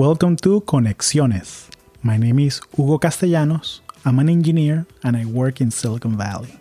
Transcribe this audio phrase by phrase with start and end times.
[0.00, 1.68] Welcome to Conexiones.
[2.02, 3.82] My name is Hugo Castellanos.
[4.02, 6.58] I'm an engineer and I work in Silicon Valley.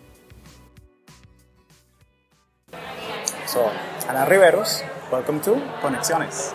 [3.46, 3.72] So,
[4.10, 6.52] Ana Riveros, welcome to Conexiones.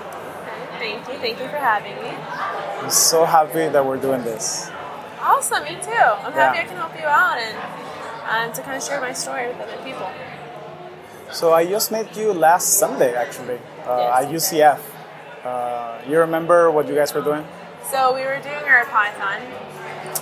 [0.78, 1.14] Thank you.
[1.24, 2.10] Thank you for having me.
[2.82, 4.70] I'm so happy that we're doing this.
[5.22, 5.64] Awesome.
[5.64, 5.88] Me too.
[5.88, 6.64] I'm happy Yeah.
[6.64, 7.56] I can help you out and
[8.28, 10.10] um, to kind of share my story with other people.
[11.32, 14.93] So, I just met you last Sunday actually uh, at UCF.
[15.44, 17.44] Uh, you remember what you guys were doing?
[17.90, 19.44] So we were doing our Applyathon,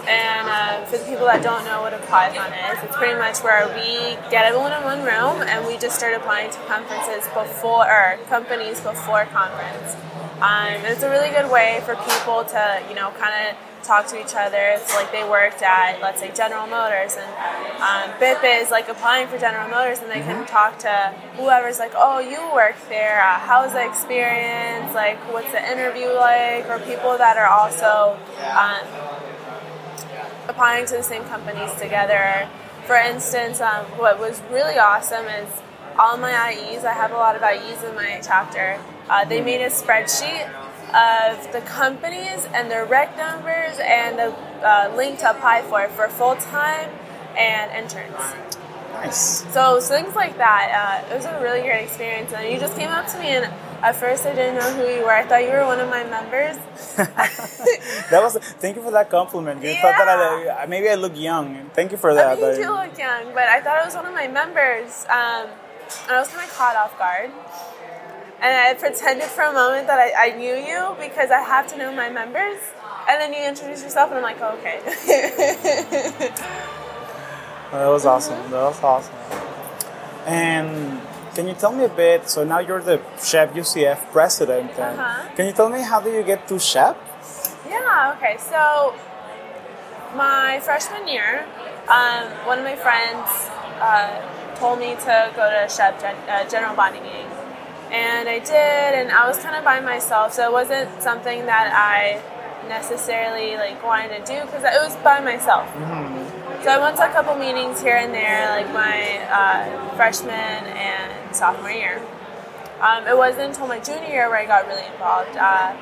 [0.06, 3.38] and uh, for the people that don't know what a Applyathon is, it's pretty much
[3.42, 7.86] where we get everyone in one room and we just start applying to conferences before
[7.86, 9.94] or companies before conference.
[10.42, 14.06] Um, and it's a really good way for people to you know kind of talk
[14.08, 14.74] to each other.
[14.74, 17.30] It's like they worked at let's say General Motors, and
[17.78, 21.92] um, BIP is like applying for General Motors, and they can talk to whoever's like,
[21.94, 23.20] oh, you work there.
[23.22, 24.94] Uh, how's the experience?
[24.94, 26.66] Like, what's the interview like?
[26.66, 28.18] Or people that are also
[28.50, 28.82] um,
[30.48, 32.48] applying to the same companies together.
[32.86, 35.48] For instance, um, what was really awesome is
[35.98, 39.62] all my IEs, I have a lot of IEs in my chapter, uh, they made
[39.62, 40.48] a spreadsheet
[40.92, 44.32] of the companies and their rec numbers and the
[44.66, 46.90] uh, link to apply for for full time
[47.36, 48.34] and interns.
[48.92, 49.42] Nice.
[49.52, 51.02] So, so things like that.
[51.08, 52.32] Uh, it was a really great experience.
[52.32, 53.52] And you just came up to me, and
[53.82, 55.10] at first I didn't know who you were.
[55.12, 56.56] I thought you were one of my members.
[58.10, 58.36] That was.
[58.60, 59.62] Thank you for that compliment.
[59.62, 61.70] You thought that I, maybe I look young.
[61.72, 62.26] Thank you for that.
[62.26, 64.28] I mean, but- you do look young, but I thought it was one of my
[64.28, 65.06] members.
[65.08, 65.48] Um,
[66.06, 67.30] and I was kind of caught off guard.
[68.40, 71.78] And I pretended for a moment that I, I knew you because I have to
[71.78, 72.58] know my members.
[73.08, 74.80] And then you introduce yourself, and I'm like, oh, okay.
[77.72, 78.50] That was awesome.
[78.50, 79.14] That was awesome.
[80.26, 81.00] And
[81.34, 82.28] can you tell me a bit?
[82.28, 84.70] So now you're the SHPE UCF president.
[84.78, 85.28] Uh-huh.
[85.36, 86.96] Can you tell me how do you get to SHPE?
[87.68, 88.36] Yeah, okay.
[88.38, 88.94] So,
[90.14, 91.46] my freshman year,
[91.88, 93.28] um, one of my friends
[93.80, 97.28] uh, told me to go to SHPE gen- uh, general body meeting.
[97.90, 101.68] And I did, and I was kind of by myself, so it wasn't something that
[101.76, 102.22] I
[102.68, 105.68] necessarily like wanted to do because it was by myself.
[106.62, 111.34] So I went to a couple meetings here and there, like my uh, freshman and
[111.34, 112.00] sophomore year.
[112.80, 115.36] Um, it wasn't until my junior year where I got really involved.
[115.36, 115.76] Uh,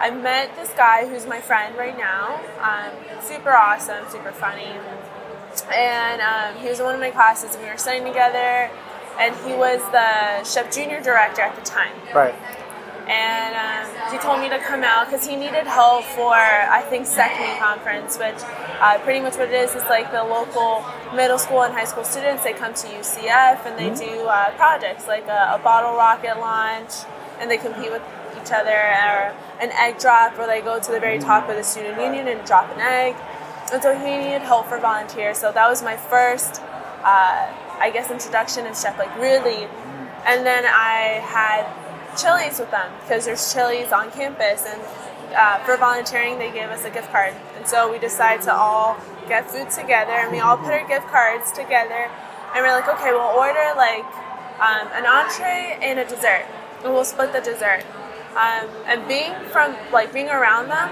[0.00, 2.40] I met this guy who's my friend right now.
[2.62, 4.72] Um, super awesome, super funny.
[5.70, 8.70] And um, he was in one of my classes, and we were studying together.
[9.20, 12.34] And he was the SHPE Junior director at the time Right.
[13.08, 17.06] And um, he told me to come out because he needed help for I think
[17.06, 18.38] SECME conference, which
[18.80, 22.04] uh, pretty much what it is is like the local middle school and high school
[22.04, 22.44] students.
[22.44, 26.92] They come to UCF and they do uh, projects like a, a bottle rocket launch,
[27.40, 28.02] and they compete with
[28.40, 31.62] each other, or an egg drop where they go to the very top of the
[31.62, 33.16] student union and drop an egg.
[33.72, 35.38] And so he needed help for volunteers.
[35.38, 36.60] So that was my first,
[37.02, 39.66] uh, I guess, introduction of SHPE, like really.
[40.24, 41.66] And then I had
[42.16, 44.80] Chili's with them because there's Chili's on campus, and
[45.34, 47.34] uh, for volunteering, they gave us a gift card.
[47.56, 48.96] And so we decided to all
[49.28, 52.10] get food together, and we all put our gift cards together,
[52.54, 54.04] and we're like, okay, we'll order like
[54.60, 56.46] um, an entree and a dessert,
[56.84, 57.84] and we'll split the dessert.
[58.32, 60.90] Um, and being from like being around them,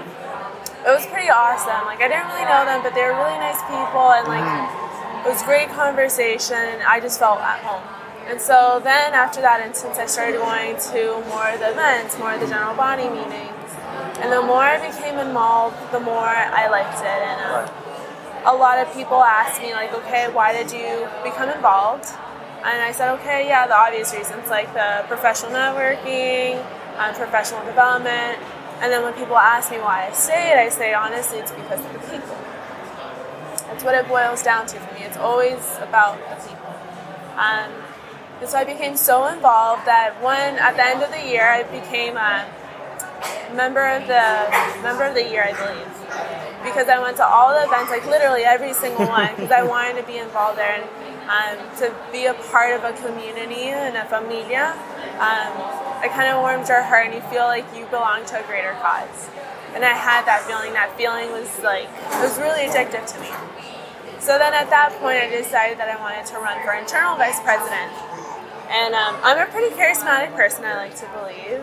[0.85, 1.85] it was pretty awesome.
[1.85, 4.45] Like I didn't really know them, but they were really nice people, and like
[5.25, 6.81] it was great conversation.
[6.85, 8.00] I just felt at home.
[8.27, 12.33] And so then after that instance, I started going to more of the events, more
[12.33, 13.71] of the general body meetings,
[14.21, 17.19] and the more I became involved, the more I liked it.
[17.21, 17.65] And um,
[18.45, 22.05] a lot of people asked me like, okay, why did you become involved?
[22.63, 26.61] And I said, okay, yeah, the obvious reasons like the professional networking,
[26.97, 28.37] um, professional development.
[28.81, 31.93] And then when people ask me why I stayed, I say honestly, it's because of
[31.93, 32.37] the people.
[33.67, 35.01] That's what it boils down to for me.
[35.01, 36.73] It's always about the people.
[37.37, 37.71] Um,
[38.41, 41.61] and so I became so involved that when at the end of the year, I
[41.61, 42.49] became a
[43.53, 44.49] member of the
[44.81, 45.93] member of the year, I believe,
[46.65, 50.01] because I went to all the events, like literally every single one, because I wanted
[50.01, 50.89] to be involved there and
[51.29, 54.73] um, to be a part of a community and a familia.
[55.21, 55.53] Um,
[56.01, 58.73] it kind of warms your heart, and you feel like you belong to a greater
[58.81, 59.29] cause.
[59.77, 60.73] And I had that feeling.
[60.73, 63.29] That feeling was like it was really addictive to me.
[64.19, 67.39] So then at that point, I decided that I wanted to run for internal vice
[67.41, 67.89] president.
[68.71, 71.59] And um, I'm a pretty charismatic person, I like to believe.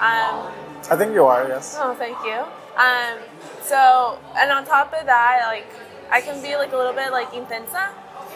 [0.00, 0.48] Um,
[0.90, 1.46] I think you are.
[1.48, 1.76] Yes.
[1.78, 2.40] oh, thank you.
[2.80, 3.18] Um,
[3.62, 5.66] so, and on top of that, like,
[6.10, 7.90] I can be like a little bit like intensa.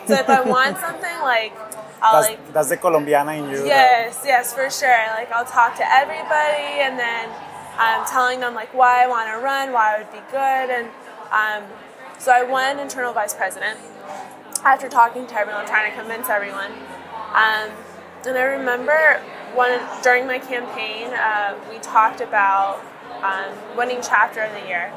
[0.07, 1.53] So if I want something, like,
[2.03, 3.59] I'll That's, like that's the Colombiana in you.
[3.59, 5.07] that- Yes, yes, for sure.
[5.17, 7.29] Like I'll talk to everybody, and then
[7.79, 10.89] um, telling them like why I want to run, why I would be good, and
[11.31, 11.71] um,
[12.19, 13.79] so I won internal vice president
[14.65, 16.73] after talking to everyone, trying to convince everyone.
[17.35, 17.71] Um,
[18.27, 19.21] and I remember
[19.55, 22.81] one during my campaign, uh, we talked about
[23.23, 24.93] um, winning chapter of the year,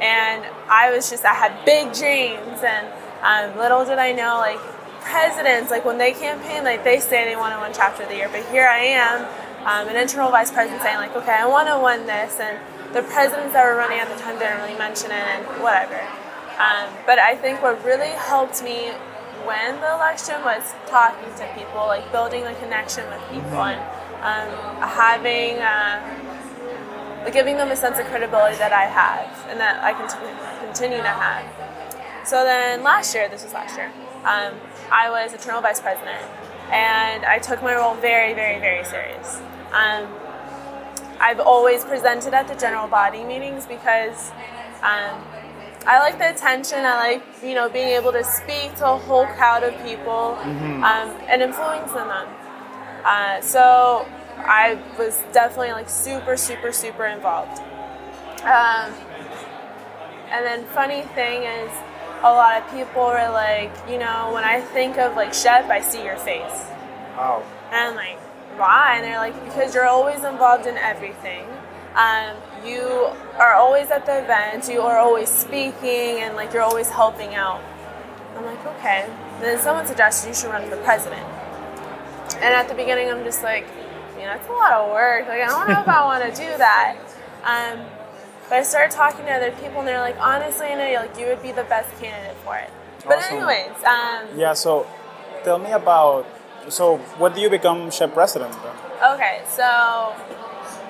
[0.00, 2.88] and I was just I had big dreams, and
[3.22, 4.58] um, little did I know like
[5.00, 8.16] presidents like when they campaign like they say they want to win chapter of the
[8.16, 9.24] year, but here I am,
[9.66, 12.58] um, an internal vice president saying like okay I want to win this, and
[12.94, 16.00] the presidents that were running at the time didn't really mention it and whatever.
[16.54, 18.92] Um, but I think what really helped me
[19.46, 23.80] win the election was talking to people, like building a connection with people, and
[24.22, 29.92] um, having, uh, giving them a sense of credibility that I have and that I
[29.92, 31.44] can t- continue to have.
[32.26, 33.92] So then last year, this was last year,
[34.24, 34.54] um,
[34.90, 36.24] I was internal vice president,
[36.70, 39.40] and I took my role very, very, very serious.
[39.72, 40.08] Um,
[41.20, 44.30] I've always presented at the general body meetings because
[44.82, 45.22] um,
[45.86, 46.78] I like the attention.
[46.84, 50.82] I like you know being able to speak to a whole crowd of people Mm-hmm.
[50.84, 52.28] um, and influencing them.
[53.04, 54.06] Uh, so
[54.38, 57.58] I was definitely like super, super, super involved.
[58.42, 58.92] Um,
[60.30, 61.70] and then funny thing is,
[62.22, 65.80] a lot of people were like, you know, when I think of like SHPE, I
[65.82, 66.64] see your face.
[67.16, 67.42] Wow.
[67.70, 68.18] And I'm like,
[68.58, 68.96] why?
[68.96, 71.44] And they're like, because you're always involved in everything.
[71.94, 72.80] Um, you
[73.38, 77.60] are always at the event, you are always speaking, and like you're always helping out.
[78.36, 79.06] I'm like, okay.
[79.40, 81.22] Then someone suggested you should run for president.
[82.36, 83.66] And at the beginning, I'm just like,
[84.18, 85.28] you know, it's a lot of work.
[85.28, 86.96] Like, I don't know if I want to do that.
[87.44, 87.86] Um,
[88.48, 91.26] but I started talking to other people, and they're like, honestly, I know like you
[91.26, 92.70] would be the best candidate for it.
[93.06, 93.36] But Awesome.
[93.36, 94.54] anyways, um, Yeah.
[94.54, 94.86] So,
[95.44, 96.26] tell me about.
[96.68, 99.12] So, what do you become SHPE president then?
[99.14, 100.14] Okay, so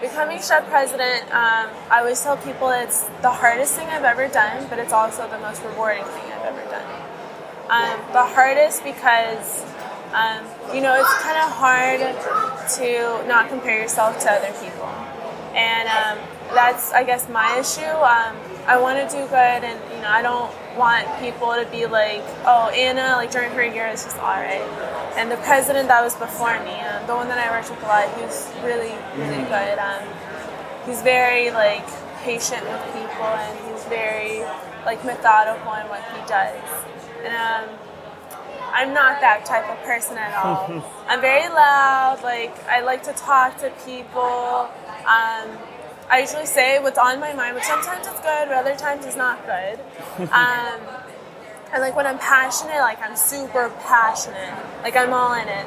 [0.05, 4.67] becoming SHPE president, um, I always tell people it's the hardest thing I've ever done,
[4.69, 6.89] but it's also the most rewarding thing I've ever done.
[7.73, 9.65] Um, the hardest because,
[10.13, 12.01] um, you know, it's kind of hard
[12.77, 14.93] to not compare yourself to other people.
[15.57, 16.19] And um,
[16.53, 17.89] that's, I guess, my issue.
[18.67, 22.25] I want to do good, and, you know, I don't want people to be like,
[22.47, 24.65] oh, Anna, like during her year, is just all right.
[25.17, 27.87] And the president that was before me, um, the one that I worked with a
[27.87, 29.79] lot, he was really, really good.
[29.79, 30.03] Um,
[30.87, 31.87] he's very like
[32.25, 34.41] patient with people, and he's very
[34.85, 36.57] like methodical in what he does.
[37.23, 37.79] And um,
[38.73, 40.83] I'm not that type of person at all.
[41.07, 42.21] I'm very loud.
[42.23, 44.69] Like I like to talk to people.
[45.07, 45.53] Um,
[46.11, 49.17] I usually say what's on my mind, which sometimes it's good, but other times it's
[49.17, 49.79] not good.
[50.33, 50.81] Um,
[51.73, 54.55] and like when I'm passionate, like I'm super passionate.
[54.85, 55.67] Like I'm all in it.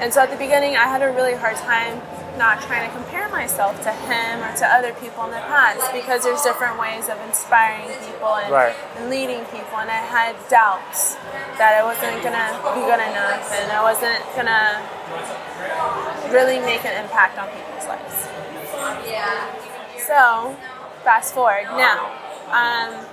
[0.00, 2.02] And so at the beginning, I had a really hard time
[2.36, 6.24] not trying to compare myself to him or to other people in the past because
[6.24, 8.74] there's different ways of inspiring people and, Right.
[8.98, 9.78] and leading people.
[9.78, 11.14] And I had doubts
[11.62, 14.82] that I wasn't gonna be good enough and I wasn't gonna
[16.34, 18.33] really make an impact on people's lives.
[19.98, 20.56] So,
[21.04, 22.12] fast forward now.
[22.52, 23.04] Um,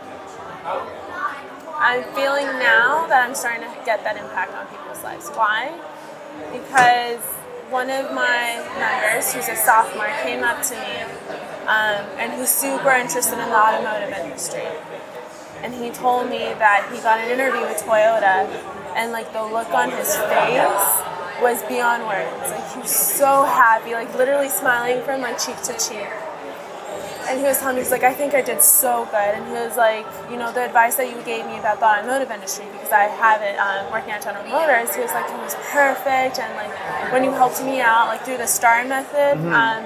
[1.77, 5.29] I'm feeling now that I'm starting to get that impact on people's lives.
[5.29, 5.73] Why?
[6.51, 7.19] Because
[7.71, 11.01] one of my members, who's a sophomore, came up to me
[11.67, 14.67] um, and he's super interested in the automotive industry.
[15.63, 18.49] And he told me that he got an interview with Toyota
[18.95, 22.51] and like the look on his face was beyond words.
[22.51, 26.07] Like he was so happy, like literally smiling from like cheek to cheek.
[27.29, 29.31] And he was telling me, he's like, I think I did so good.
[29.37, 32.31] And he was like, you know, the advice that you gave me about the automotive
[32.31, 35.55] industry, because I have it um, working at General Motors, he was like, it was
[35.71, 36.39] perfect.
[36.39, 36.73] And like,
[37.13, 39.85] when you helped me out, like through the STAR method, um,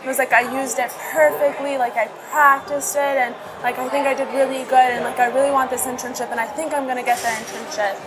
[0.00, 1.76] he was like, I used it perfectly.
[1.76, 3.18] Like, I practiced it.
[3.18, 4.94] And like, I think I did really good.
[4.94, 6.30] And like, I really want this internship.
[6.30, 7.98] And I think I'm going to get the internship.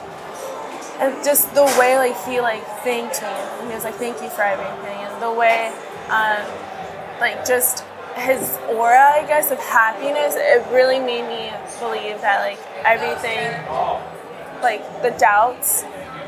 [1.00, 3.28] And just the way, like, he like thanked me.
[3.28, 5.00] And he was like, thank you for everything.
[5.00, 5.72] And the way,
[6.10, 6.46] um,
[7.20, 12.60] like, just his aura, I guess, of happiness, it really made me believe that like
[12.84, 13.40] everything,
[14.62, 15.84] like the doubts,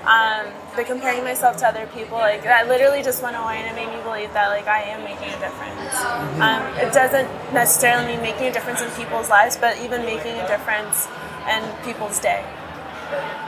[0.06, 3.76] um, the comparing myself to other people, like that literally just went away, and it
[3.76, 5.96] made me believe that like I am making a difference.
[6.40, 10.48] Um, it doesn't necessarily mean making a difference in people's lives, but even making a
[10.48, 11.08] difference
[11.50, 12.46] in people's day.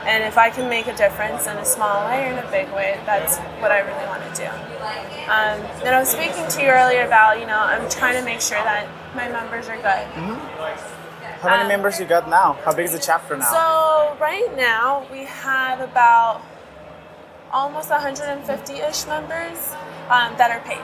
[0.05, 2.69] And if I can make a difference in a small way or in a big
[2.73, 4.47] way, that's what I really want to do.
[5.31, 8.41] Um, and I was speaking to you earlier about, you know, I'm trying to make
[8.41, 10.05] sure that my members are good.
[11.41, 12.57] How many Um, members you got now?
[12.63, 13.51] How big is the chapter now?
[13.51, 16.41] So right now we have about
[17.51, 19.57] almost 150-ish members
[20.09, 20.83] um, that are paid.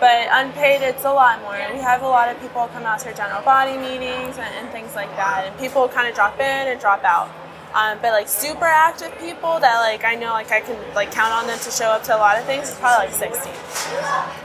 [0.00, 1.54] But unpaid, it's a lot more.
[1.72, 4.68] We have a lot of people come out to our general body meetings and, and
[4.70, 7.30] things like that, and people kind of drop in and drop out.
[7.74, 11.32] Um, but like super active people that like I know like I can like count
[11.32, 13.52] on them to show up to a lot of things is probably like 16.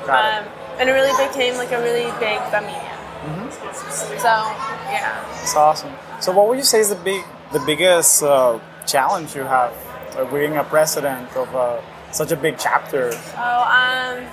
[0.05, 0.47] Got it.
[0.47, 2.89] Um, and it really became like a really big familia.
[4.17, 4.33] So
[4.89, 5.41] yeah.
[5.41, 5.93] It's awesome.
[6.19, 9.73] So, what would you say is the big, the biggest uh, challenge you have
[10.17, 11.81] uh, being a president of uh,
[12.11, 13.11] such a big chapter?
[13.37, 14.25] Oh, um,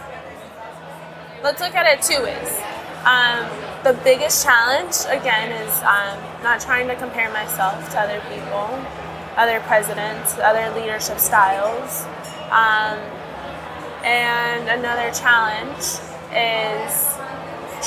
[1.43, 2.61] let's look at it two ways.
[3.07, 3.47] Um,
[3.85, 8.67] the biggest challenge, again, is um, not trying to compare myself to other people,
[9.37, 12.03] other presidents, other leadership styles.
[12.51, 12.99] Um,
[14.03, 16.03] and another challenge
[16.35, 17.17] is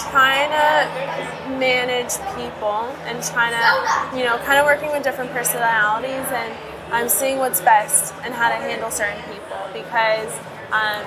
[0.08, 6.32] trying to manage people and trying to, you know, kind of working with different personalities
[6.32, 6.54] and
[6.94, 10.32] I'm seeing what's best and how to handle certain people because
[10.72, 11.04] um,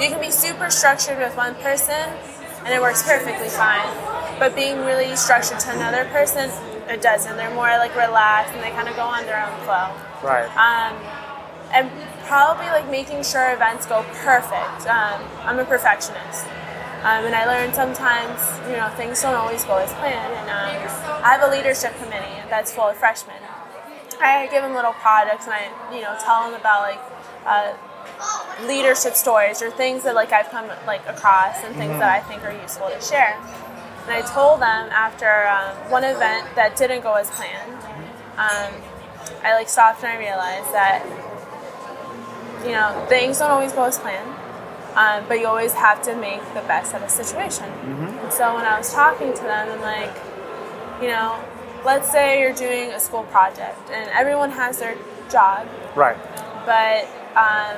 [0.00, 2.08] you can be super structured with one person
[2.64, 3.88] and it works perfectly fine,
[4.38, 6.50] but being really structured to another person,
[6.88, 7.36] it doesn't.
[7.36, 9.94] They're more like relaxed and they kind of go on their own flow.
[10.22, 10.50] Right.
[10.58, 10.96] Um,
[11.72, 11.90] and
[12.26, 14.86] probably like making sure events go perfect.
[14.86, 16.46] Um, I'm a perfectionist.
[17.00, 18.38] Um, and I learned sometimes,
[18.68, 20.34] you know, things don't always go as planned.
[20.34, 23.40] And um, I have a leadership committee that's full of freshmen.
[24.20, 27.00] I give them little projects and I, you know, tell them about like
[27.46, 27.72] uh,
[28.66, 32.44] leadership stories or things that like I've come like across and things that I think
[32.44, 33.36] are useful to share.
[34.04, 37.72] And I told them after um, one event that didn't go as planned,
[38.36, 38.72] um,
[39.44, 41.04] I like stopped and I realized that
[42.64, 44.28] you know things don't always go as planned,
[44.96, 47.64] um, but you always have to make the best of a situation.
[47.64, 50.14] And so when I was talking to them, I'm like,
[51.02, 51.42] you know,
[51.84, 54.96] let's say you're doing a school project and everyone has their
[55.30, 56.16] job, Right.
[56.66, 57.04] but
[57.36, 57.76] um,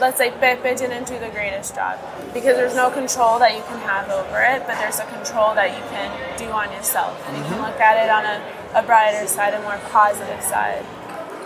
[0.00, 1.98] let's say Pepe didn't do the greatest job
[2.32, 5.76] because there's no control that you can have over it, but there's a control that
[5.76, 7.22] you can do on yourself.
[7.28, 10.84] And you can look at it on a, a brighter side, a more positive side.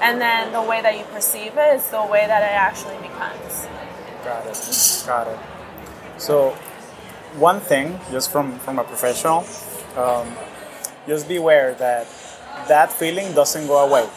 [0.00, 3.66] And then the way that you perceive it is the way that it actually becomes.
[4.24, 5.04] Got it.
[5.06, 5.38] Got it.
[6.18, 6.50] So,
[7.36, 9.44] one thing, just from from a professional,
[9.96, 10.28] um,
[11.06, 12.06] just beware that
[12.68, 14.08] that feeling doesn't go away.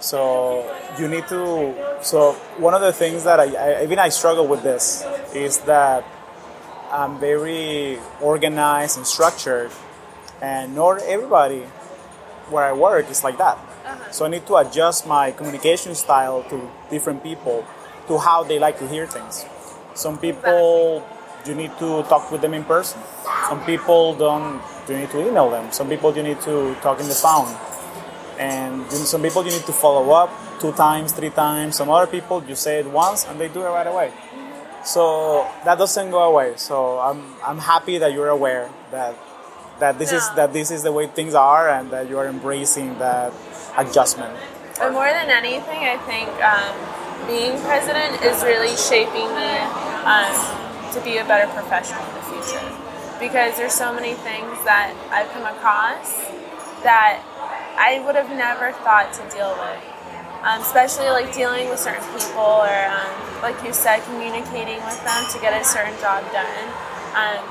[0.00, 0.64] So
[0.98, 1.74] you need to.
[2.02, 6.04] So one of the things that I, I even I struggle with this is that
[6.92, 9.70] I'm very organized and structured,
[10.40, 11.62] and not everybody
[12.50, 13.56] where I work is like that.
[13.56, 14.12] Uh-huh.
[14.12, 17.64] So I need to adjust my communication style to different people,
[18.06, 19.44] to how they like to hear things.
[19.94, 21.04] Some people
[21.46, 23.00] you need to talk with them in person.
[23.48, 24.60] Some people don't.
[24.88, 25.72] You need to email them.
[25.72, 27.48] Some people you need to talk in the phone.
[28.38, 31.76] And then some people you need to follow up two times, three times.
[31.76, 34.12] Some other people you say it once and they do it right away.
[34.84, 36.54] So that doesn't go away.
[36.56, 39.16] So I'm I'm happy that you're aware that
[39.80, 42.98] that this is that this is the way things are and that you are embracing
[42.98, 43.32] that
[43.76, 44.36] adjustment.
[44.78, 46.76] But more than anything, I think um,
[47.26, 49.52] being president is really shaping me
[50.04, 50.36] um,
[50.92, 52.64] to be a better professional in the future.
[53.18, 56.12] Because there's so many things that I've come across
[56.84, 57.24] that
[57.76, 59.82] I would have never thought to deal with.
[60.42, 65.24] Um, especially like dealing with certain people or, um, like you said, communicating with them
[65.32, 66.66] to get a certain job done.
[67.16, 67.42] Um,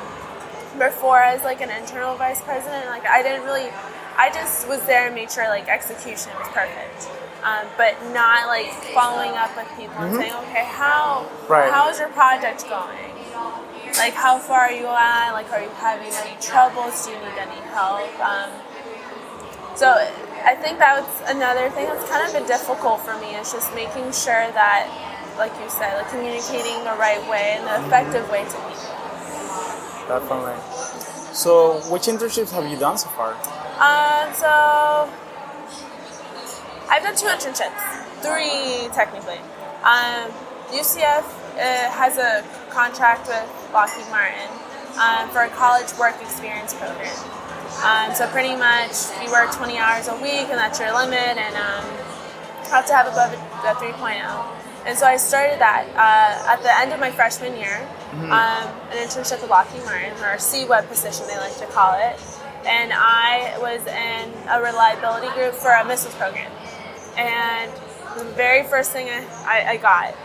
[0.79, 3.69] before as like an internal vice president like i didn't really
[4.17, 7.07] i just was there and made sure like execution was perfect
[7.47, 11.71] um, but not like following up with people and saying okay how Right.
[11.71, 13.13] how's your project going
[13.95, 17.39] like how far are you at like are you having any troubles do you need
[17.39, 18.51] any help um,
[19.75, 19.91] so
[20.43, 24.05] i think that's another thing that's kind of been difficult for me is just making
[24.11, 24.87] sure that
[25.37, 28.95] like you said like communicating the right way and the effective way to people
[30.07, 30.53] Definitely.
[31.33, 33.33] So which internships have you done so far?
[33.81, 35.09] Um, so
[36.89, 37.81] I've done two internships,
[38.21, 39.39] three technically.
[39.83, 40.31] Um,
[40.69, 44.49] UCF uh, has a contract with Lockheed Martin
[45.01, 47.44] um, for a college work experience program.
[47.83, 51.55] Um, so pretty much you work 20 hours a week, and that's your limit, and
[51.55, 51.85] um,
[52.71, 54.55] have to have above a, a 3.0.
[54.85, 58.97] And so I started that uh, at the end of my freshman year, um, an
[58.97, 62.19] internship with Lockheed Martin, or CWEP position they like to call it.
[62.65, 66.51] And I was in a reliability group for a missiles program.
[67.17, 67.71] And
[68.17, 70.15] the very first thing I, I, I got.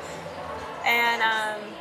[0.85, 1.80] And um,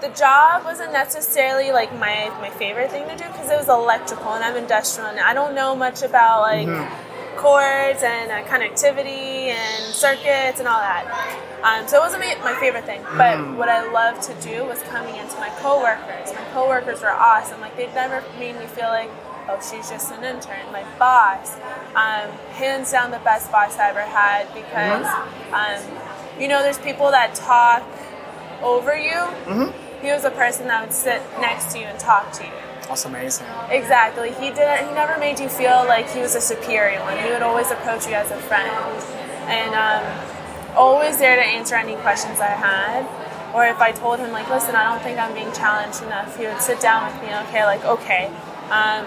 [0.00, 4.32] the job wasn't necessarily like my, my favorite thing to do because it was electrical
[4.32, 6.68] and I'm industrial and I don't know much about like
[7.36, 11.04] cords and uh, connectivity and circuits and all that.
[11.62, 14.80] Um, so it wasn't my, my favorite thing, but what I loved to do was
[14.84, 16.32] coming into my coworkers.
[16.34, 17.60] My coworkers were awesome.
[17.60, 19.10] Like they'd never made me feel like,
[19.48, 20.70] oh, she's just an intern.
[20.72, 21.54] My boss,
[21.94, 25.06] um, hands down, the best boss I ever had because,
[25.52, 27.82] um, you know, there's people that talk
[28.62, 29.18] over you.
[30.00, 32.52] He was a person that would sit next to you and talk to you.
[32.88, 33.46] That's amazing.
[33.70, 34.30] Exactly.
[34.32, 34.86] He did.
[34.86, 37.18] He never made you feel like he was a superior one.
[37.18, 38.70] He would always approach you as a friend,
[39.50, 43.04] and um, always there to answer any questions I had.
[43.54, 46.46] Or if I told him like, listen, I don't think I'm being challenged enough, he
[46.46, 47.28] would sit down with me.
[47.48, 48.26] Okay, like okay,
[48.70, 49.06] um,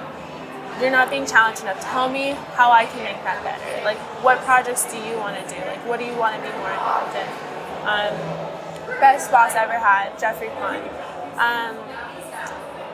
[0.81, 1.79] you're not being challenged enough.
[1.81, 3.85] Tell me how I can make that better.
[3.85, 5.61] Like, what projects do you want to do?
[5.61, 7.27] Like, what do you want to be more involved in?
[7.85, 8.50] Um,
[8.99, 10.83] best boss I ever had, Jeffrey Pond.
[11.39, 11.77] Um,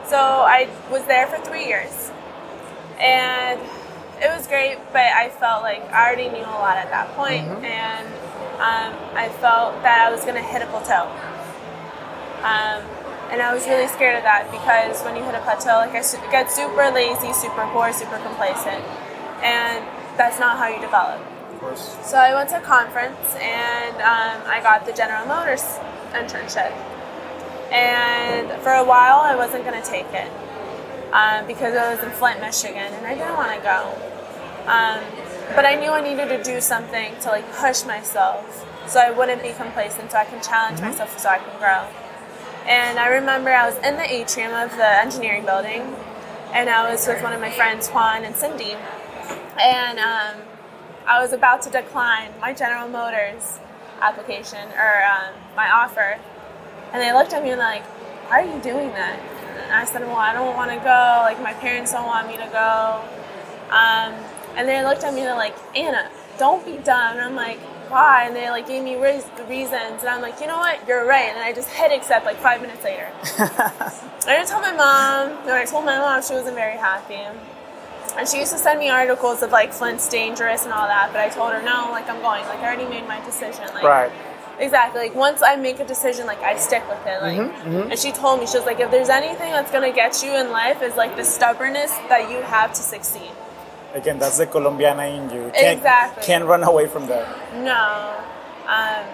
[0.08, 2.12] so I was there for three years,
[3.00, 3.60] and
[4.22, 4.78] it was great.
[4.94, 8.08] But I felt like I already knew a lot at that point, and
[8.58, 11.12] um, I felt that I was going to hit a plateau.
[12.42, 12.86] Um,
[13.30, 16.02] and I was really scared of that because when you hit a plateau, like I
[16.32, 18.80] get super lazy, super poor, super complacent,
[19.44, 19.84] and
[20.16, 21.20] that's not how you develop.
[21.58, 21.98] Of course.
[22.06, 25.64] So I went to a conference and um, I got the General Motors
[26.14, 26.70] internship.
[27.74, 30.32] And for a while, I wasn't going to take it
[31.12, 33.90] um, because I was in Flint, Michigan, and I didn't want to go.
[34.70, 35.02] Um,
[35.56, 39.42] but I knew I needed to do something to like push myself, so I wouldn't
[39.42, 41.90] be complacent, so I can challenge myself, so I can grow.
[42.70, 45.82] And I remember I was in the atrium of the engineering building,
[46.54, 48.76] and I was with one of my friends, Juan and Cindy,
[49.60, 50.42] and um,
[51.08, 53.60] I was about to decline my General Motors
[54.02, 56.20] application or um, my offer,
[56.92, 57.84] and they looked at me and like,
[58.30, 59.18] "Why are you doing that?"
[59.64, 61.22] And I said, "Well, I don't want to go.
[61.24, 63.02] Like my parents don't want me to go."
[63.72, 64.14] Um,
[64.58, 67.60] and they looked at me and they're like, "Anna, don't be dumb." And I'm like,
[67.90, 70.86] "Why?" And they like gave me re- reasons, and I'm like, "You know what?
[70.90, 73.08] You're right." And I just hit accept like five minutes later.
[74.28, 75.46] I didn't tell my mom.
[75.46, 77.24] When I told my mom, she wasn't very happy.
[78.18, 81.22] And she used to send me articles of like Flint's dangerous and all that, but
[81.22, 82.44] I told her no, like I'm going.
[82.48, 83.66] Like I already made my decision.
[83.76, 84.12] Like Right.
[84.60, 85.02] exactly.
[85.02, 87.22] Like once I make a decision, like I stick with it.
[87.22, 87.38] Like
[87.92, 90.52] and she told me she was like, if there's anything that's gonna get you in
[90.52, 93.32] life is like the stubbornness that you have to succeed.
[93.94, 95.52] Again, that's the Colombiana in you.
[95.56, 96.24] Can't, Exactly.
[96.24, 97.26] Can't run away from that.
[97.56, 98.16] No.
[98.68, 99.06] Um,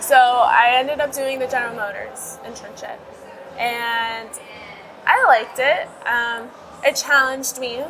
[0.00, 2.98] so I ended up doing the General Motors internship,
[3.58, 4.28] and
[5.06, 5.88] I liked it.
[6.06, 6.48] Um,
[6.84, 7.82] it challenged me,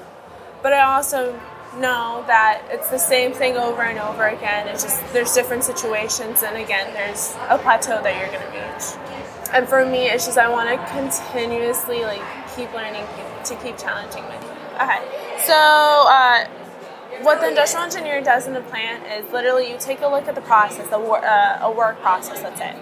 [0.62, 1.38] but I also
[1.78, 4.68] know that it's the same thing over and over again.
[4.68, 9.52] It's just there's different situations, and again, there's a plateau that you're going to reach.
[9.52, 12.22] And for me, it's just I want to continuously like
[12.56, 13.04] keep learning,
[13.44, 14.80] to keep challenging myself.
[14.80, 15.54] Okay, so.
[15.54, 16.46] Uh,
[17.22, 20.34] what the industrial engineer does in the plant is literally you take a look at
[20.34, 22.74] the process, a, wor- uh, a work process, That's it.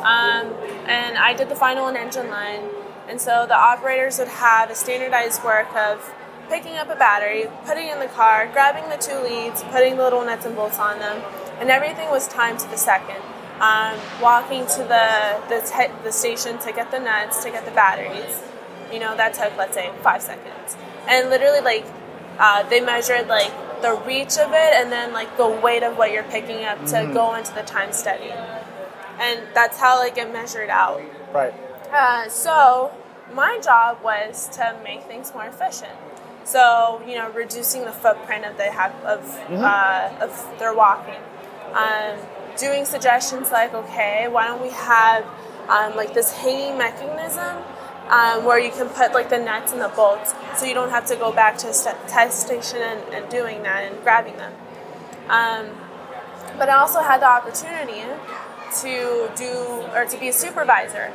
[0.00, 0.52] Um,
[0.88, 2.62] and I did the final and engine line,
[3.10, 6.14] and so the operators would have a standardized work of
[6.48, 10.02] picking up a battery, putting it in the car, grabbing the two leads, putting the
[10.02, 11.20] little nuts and bolts on them,
[11.60, 13.20] and everything was timed to the second.
[13.60, 15.06] Um, walking to the
[15.50, 18.40] the, te- the station to get the nuts, to get the batteries,
[18.92, 21.84] you know that took let's say five seconds, and literally like
[22.38, 26.10] uh, they measured like the reach of it and then like the weight of what
[26.12, 28.30] you're picking up to go into the time study
[29.18, 31.00] and that's how like it measured out
[31.32, 31.54] Right.
[31.90, 32.92] uh, so
[33.34, 35.92] my job was to make things more efficient.
[36.44, 41.20] So you know reducing the footprint of they have of uh, of their walking.
[41.72, 42.18] Um,
[42.58, 45.24] doing suggestions like okay why don't we have
[45.68, 47.62] um, like this hanging mechanism
[48.08, 51.06] um, where you can put like the nuts and the bolts so you don't have
[51.06, 54.52] to go back to a st- test station and, and doing that and grabbing them.
[55.28, 55.66] Um,
[56.58, 58.02] but I also had the opportunity
[58.82, 59.52] to do
[59.94, 61.12] or to be a supervisor.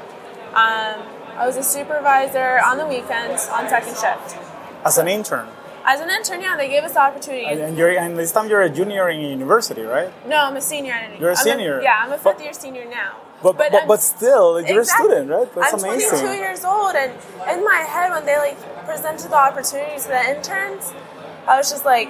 [0.54, 1.04] Um,
[1.38, 4.38] I was a supervisor on the weekends on second shift.
[4.86, 5.48] As an intern.
[5.88, 7.45] As an intern, yeah, they gave us the opportunity.
[7.45, 10.12] And, you're, and this time you're a junior in university, right?
[10.28, 10.93] no, I'm a senior.
[10.93, 11.82] at- You're a I'm senior.
[11.82, 13.17] yeah, I'm a But- fifth year senior now.
[13.43, 15.06] But, but, I'm- but, still, you're Exactly.
[15.08, 15.54] a student, right?
[15.56, 16.10] That's I'm amazing.
[16.19, 17.12] 22 years old, and
[17.52, 20.91] in my head, when they like presented the opportunity to the interns,
[21.48, 22.10] I was just like,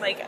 [0.00, 0.26] like,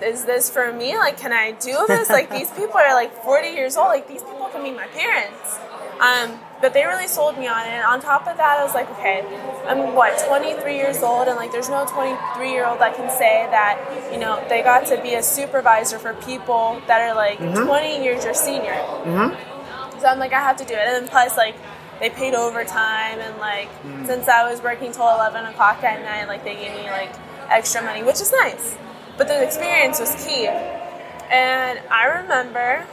[0.00, 0.96] is this for me?
[0.96, 2.08] Like, can I do this?
[2.08, 3.88] Like, these people are like 40 years old.
[3.88, 5.58] Like, these people can be my parents.
[6.00, 7.70] Um, but they really sold me on it.
[7.70, 9.22] And on top of that, I was like, okay,
[9.66, 13.46] I'm what 23 years old, and like, there's no 23 year old that can say
[13.50, 13.78] that
[14.12, 17.66] you know they got to be a supervisor for people that are like mm-hmm.
[17.66, 18.74] 20 years your senior.
[18.74, 20.00] Mm-hmm.
[20.00, 20.80] So I'm like, I have to do it.
[20.80, 21.56] And then plus, like,
[22.00, 24.06] they paid overtime, and like, mm.
[24.06, 27.12] since I was working till 11 o'clock at night, like, they gave me like
[27.48, 28.76] extra money, which is nice.
[29.16, 30.46] But the experience was key.
[30.46, 32.86] And I remember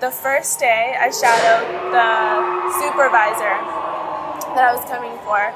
[0.00, 2.10] the first day I shadowed the
[2.78, 3.54] supervisor
[4.54, 5.50] that I was coming for,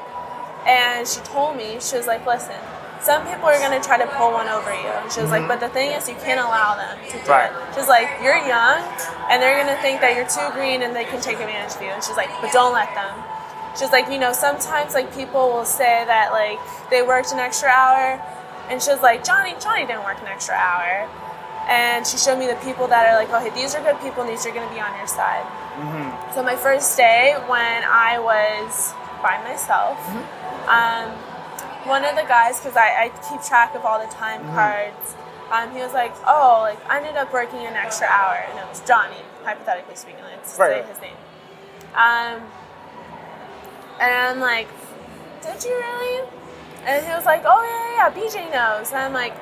[0.67, 2.59] and she told me, she was like, listen,
[2.99, 4.87] some people are going to try to pull one over you.
[4.87, 5.51] And she was like, mm-hmm.
[5.51, 7.51] but the thing is, you can't allow them to do Right.
[7.51, 7.75] it.
[7.75, 8.79] She's like, you're young,
[9.31, 11.81] and they're going to think that you're too green and they can take advantage of
[11.81, 11.91] you.
[11.91, 13.15] And she's like, but don't let them.
[13.79, 16.59] She's like, you know, sometimes like people will say that like
[16.91, 18.21] they worked an extra hour,
[18.69, 21.09] and she was like, Johnny, Johnny didn't work an extra hour.
[21.67, 24.31] And she showed me the people that are like, okay, these are good people, and
[24.31, 25.45] these are going to be on your side.
[26.35, 29.97] So my first day when I was by myself,
[30.67, 31.09] um,
[31.87, 35.15] one of the guys, because I, I keep track of all the time cards,
[35.51, 38.67] um, he was like, oh, like I ended up working an extra hour, and it
[38.67, 40.83] was Johnny, hypothetically speaking, let's Right.
[40.83, 41.15] say his name.
[41.95, 42.41] Um,
[43.99, 44.67] and I'm like,
[45.41, 46.27] did you really?
[46.85, 48.89] And he was like, oh yeah, yeah, yeah, BJ knows.
[48.91, 49.33] And I'm like,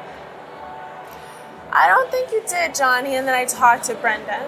[1.73, 3.15] I don't think you did, Johnny.
[3.15, 4.41] And then I talked to Brenda.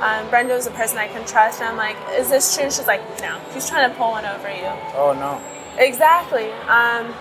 [0.00, 2.64] Um, Brenda was a person I can trust, and I'm like, is this true?
[2.64, 4.70] And she's like, no, he's trying to pull one over you.
[4.94, 5.42] Oh no.
[5.76, 6.50] Exactly.
[6.70, 7.12] Um,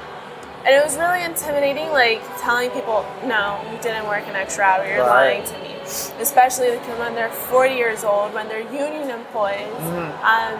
[0.65, 4.85] and it was really intimidating, like telling people, no, you didn't work an extra hour,
[4.85, 5.41] you're Right.
[5.41, 5.73] lying to me.
[6.21, 9.73] Especially when they're 40 years old, when they're union employees.
[10.21, 10.59] Um,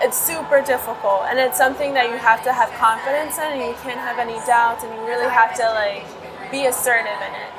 [0.00, 3.74] it's super difficult, and it's something that you have to have confidence in, and you
[3.82, 6.06] can't have any doubts, and you really have to like
[6.50, 7.50] be assertive in it.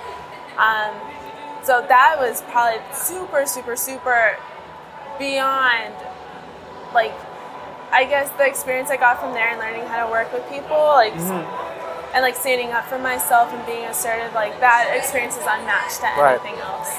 [0.58, 0.94] Um,
[1.64, 4.38] so that was probably super, super, super
[5.20, 5.94] beyond
[6.94, 7.14] like
[7.92, 10.78] I guess the experience I got from there and learning how to work with people,
[10.78, 11.14] like
[12.14, 16.08] and like standing up for myself and being assertive, like that experience is unmatched to
[16.20, 16.40] Right.
[16.40, 16.90] anything else.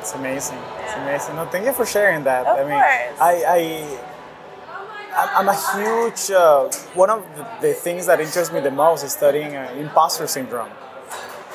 [0.00, 0.58] It's amazing.
[0.84, 1.36] It's amazing.
[1.36, 2.46] No, thank you for sharing that.
[2.46, 3.20] Of I mean, course.
[3.20, 4.00] I, I,
[5.16, 6.30] I'm I'm a huge.
[6.30, 10.26] Uh, one of the, the things that interests me the most is studying uh, imposter
[10.26, 10.70] syndrome,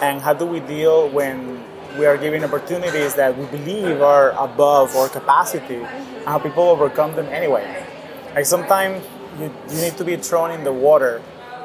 [0.04, 1.64] and how do we deal when
[1.98, 7.16] we are given opportunities that we believe are above our capacity, and how people overcome
[7.16, 7.66] them anyway.
[8.36, 9.06] Like sometimes
[9.40, 11.22] you, you need to be thrown in the water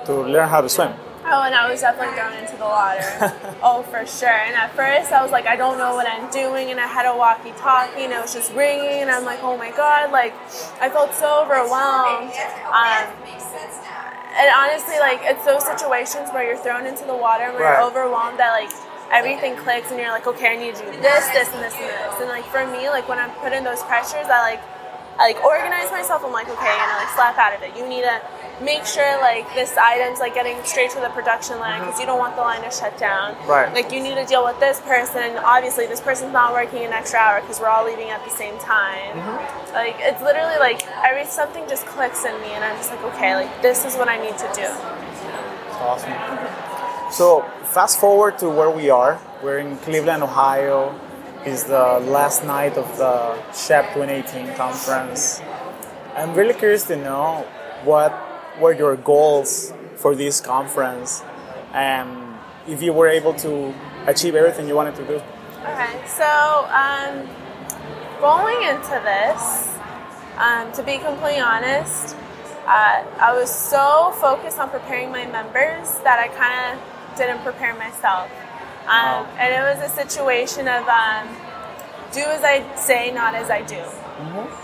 [0.07, 0.92] to learn how to swim.
[1.31, 3.05] Oh, and I was definitely thrown into the water.
[3.62, 4.33] oh, for sure.
[4.48, 7.05] And at first, I was like, I don't know what I'm doing, and I had
[7.05, 10.33] a walkie-talkie, and it was just ringing, and I'm like, oh my god, like
[10.81, 12.33] I felt so overwhelmed.
[12.72, 13.05] Um,
[14.37, 17.79] and honestly, like it's those situations where you're thrown into the water and where Right.
[17.81, 18.71] you're overwhelmed that like
[19.11, 21.88] everything clicks, and you're like, okay, I need to do this, this, and this, and
[21.88, 22.14] this.
[22.21, 24.61] And like for me, like when I'm put in those pressures, I like
[25.19, 26.23] I like organize myself.
[26.25, 27.73] I'm like, okay, you know, like slap out of it.
[27.77, 28.21] You need to
[28.61, 31.87] make sure like this item's like getting straight to the production line mm-hmm.
[31.87, 33.37] because you don't want the line to shut down.
[33.47, 33.73] Right.
[33.73, 35.37] Like you need to deal with this person.
[35.38, 38.59] Obviously, this person's not working an extra hour because we're all leaving at the same
[38.59, 39.14] time.
[39.16, 39.75] Mm-hmm.
[39.75, 43.35] Like it's literally like every something just clicks in me, and I'm just like, okay,
[43.35, 44.68] like this is what I need to do.
[45.79, 46.11] Awesome.
[46.11, 47.12] Mm-hmm.
[47.12, 47.42] So
[47.73, 49.21] fast forward to where we are.
[49.42, 50.99] We're in Cleveland, Ohio.
[51.44, 55.40] It's the last night of the SHPE 2018 conference.
[56.16, 57.47] I'm really curious to know
[57.85, 58.28] what
[58.61, 61.23] were your goals for this conference
[61.73, 62.09] and
[62.66, 63.75] if you were able to
[64.07, 65.21] achieve everything you wanted to do.
[65.62, 67.29] Okay, so um,
[68.21, 69.77] going into this,
[70.37, 72.16] um, to be completely honest,
[72.66, 77.75] uh, I was so focused on preparing my members that I kind of didn't prepare
[77.75, 78.31] myself.
[78.85, 79.27] Um, Wow.
[79.38, 81.29] And it was a situation of um,
[82.12, 83.83] do as I say, not as I do.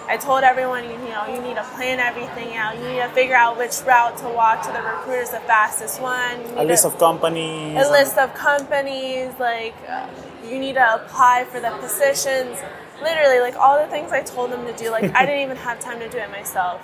[0.08, 2.76] I told everyone, you know, you need to plan everything out.
[2.76, 6.40] You need to figure out which route to walk to the recruiters the fastest one.
[6.56, 7.76] A list to- of companies.
[7.86, 10.06] a list of companies like uh,
[10.44, 12.58] you need to apply for the positions
[13.02, 15.80] literally like all the things i told them to do like i didn't even have
[15.80, 16.80] time to do it myself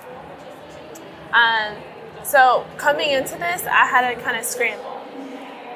[1.33, 1.75] um,
[2.23, 5.01] so coming into this i had to kind of scramble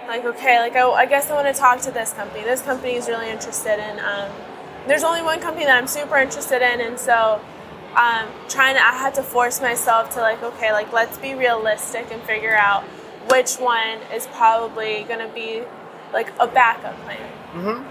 [0.07, 2.95] like okay like I, I guess i want to talk to this company this company
[2.95, 4.29] is really interested in um,
[4.87, 7.41] there's only one company that i'm super interested in and so
[7.95, 12.07] um, trying to i had to force myself to like okay like let's be realistic
[12.11, 12.83] and figure out
[13.31, 15.63] which one is probably going to be
[16.13, 17.19] like a backup plan.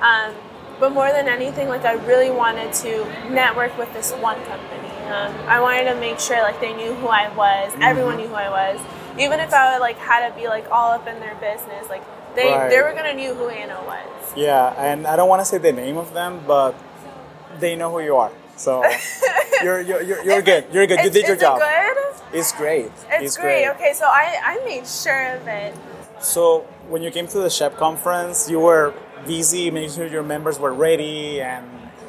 [0.00, 0.35] Um,
[0.78, 4.88] but more than anything like i really wanted to network with this one company.
[5.09, 8.35] Um, i wanted to make sure like they knew who i was everyone knew who
[8.35, 8.80] i was.
[9.18, 12.02] Even if i would like had to be like all up in their business like
[12.35, 12.68] they, Right.
[12.70, 15.59] they were going to knew who anna was Yeah, and I don't want to say
[15.59, 16.75] the name of them, but
[17.61, 18.33] they know who you are.
[18.57, 18.83] So
[19.62, 20.64] you're you're, you're, you're good.
[20.73, 21.01] You're good.
[21.05, 21.59] You did your job.
[21.61, 22.90] it good It's great.
[23.11, 23.68] it's, great.
[23.75, 25.75] okay so I, I made sure of it
[26.20, 28.94] So when you came to the SHPE conference, you were
[29.27, 31.64] busy making sure your members were ready, and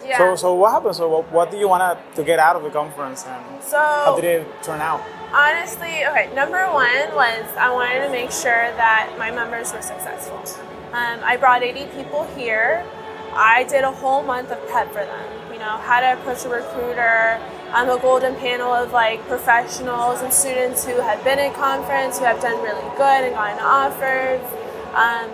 [0.05, 0.17] Yeah.
[0.19, 0.95] so so what happened?
[0.95, 1.83] So what, what do you want
[2.15, 5.01] to get out of the conference, and so how did it turn out?
[5.35, 10.37] Honestly, okay, number one was I wanted to make sure that my members were successful.
[10.93, 12.85] Um, I brought 80 people here.
[13.33, 15.51] I did a whole month of prep for them.
[15.51, 17.37] You know, how to approach a recruiter.
[17.73, 22.23] I'm a golden panel of like professionals and students who have been at conference, who
[22.23, 24.39] have done really good and gotten offers.
[24.95, 25.29] Um,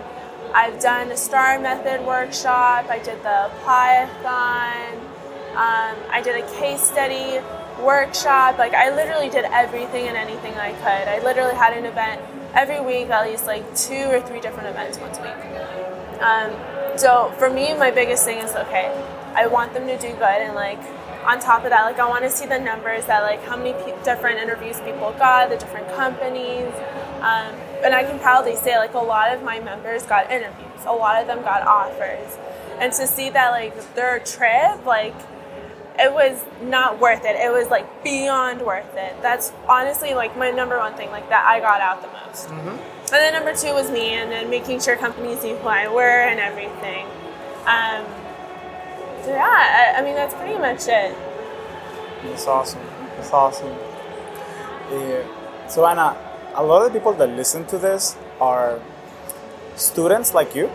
[0.52, 2.86] I've done a STAR method workshop.
[2.90, 4.98] I did the Applyathon.
[5.54, 7.38] Um, I did a case study
[7.84, 8.58] workshop.
[8.58, 11.08] Like I literally did everything and anything I could.
[11.08, 12.20] I literally had an event
[12.54, 16.20] every week, at least like two or three different events once a week.
[16.22, 18.90] Um, so for me, my biggest thing is okay.
[19.34, 20.78] I want them to do good, and like
[21.24, 23.72] on top of that, like I want to see the numbers that like how many
[23.72, 26.72] pe- different interviews people got, the different companies.
[27.20, 30.92] Um, and I can proudly say like a lot of my members got interviews, a
[30.92, 32.36] lot of them got offers,
[32.78, 35.14] and to see that like their trip like
[35.98, 37.36] it was not worth it.
[37.36, 39.20] It was like beyond worth it.
[39.22, 42.48] That's honestly like my number one thing, like that I got out the most.
[42.48, 42.92] Mm-hmm.
[43.12, 46.22] And then number two was me, and then making sure companies knew who I were
[46.24, 47.04] and everything.
[47.68, 48.06] Um,
[49.22, 51.14] so yeah, I, I, mean that's pretty much it.
[52.24, 52.80] That's awesome.
[53.16, 53.68] That's awesome.
[54.90, 55.68] Yeah.
[55.68, 56.16] So Anna,
[56.54, 58.80] a lot of the people that listen to this are
[59.76, 60.70] students like you,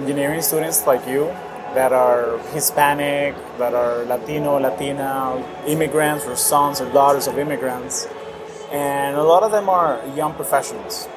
[0.00, 1.34] engineering students like you,
[1.74, 8.08] that are Hispanic, that are Latino, Latina, immigrants, or sons or daughters of immigrants.
[8.72, 11.08] And a lot of them are young professionals.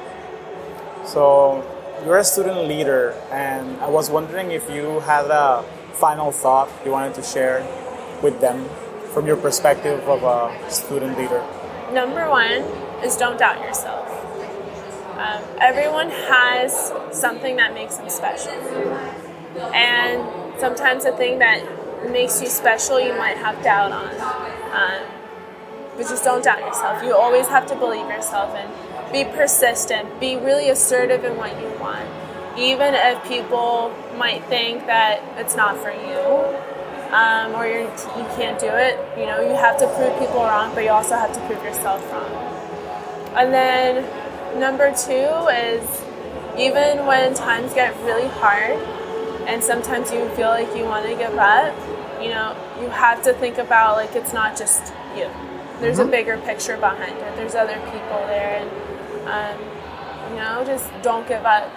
[1.04, 1.64] So
[2.04, 5.64] you're a student leader, and I was wondering if you had a
[5.94, 7.66] final thought you wanted to share
[8.22, 8.68] with them
[9.12, 11.42] from your perspective of a student leader.
[11.92, 12.62] Number one
[13.04, 14.10] is don't doubt yourself.
[15.16, 18.52] Um, everyone has something that makes them special.
[19.72, 21.62] And sometimes the thing that
[22.10, 24.14] makes you special you might have doubt on.
[24.72, 25.06] Um,
[25.96, 27.02] but just don't doubt yourself.
[27.02, 30.20] You always have to believe yourself and be persistent.
[30.20, 32.08] Be really assertive in what you want.
[32.58, 37.82] Even if people might think that it's not for you um, or you
[38.16, 41.14] you can't do it, you know, you have to prove people wrong, but you also
[41.16, 42.32] have to prove yourself wrong.
[43.36, 46.04] And then number two is
[46.58, 48.78] even when times get really hard,
[49.46, 51.74] and sometimes you feel like you want to give up,
[52.22, 55.28] you know, you have to think about like it's not just you.
[55.80, 56.08] There's mm-hmm.
[56.08, 57.36] a bigger picture behind it.
[57.36, 58.70] There's other people there, and
[59.28, 59.60] um,
[60.30, 61.70] you know, just don't give up.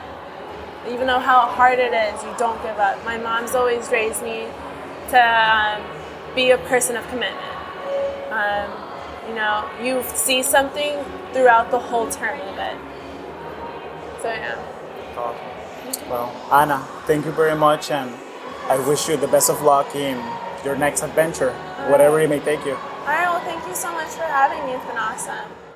[0.87, 3.03] Even though how hard it is, you don't give up.
[3.03, 4.47] My mom's always raised me
[5.09, 5.81] to um,
[6.35, 7.37] be a person of commitment.
[8.31, 8.71] Um,
[9.27, 11.03] you know, you see something
[11.33, 12.77] throughout the whole term of it.
[14.21, 15.56] So yeah.
[16.09, 18.13] Well, Anna, thank you very much, and
[18.69, 20.17] I wish you the best of luck in
[20.63, 21.53] your next adventure,
[21.89, 22.73] whatever it may take you.
[22.75, 24.73] All right, well, thank you so much for having me.
[24.73, 25.66] It's been awesome.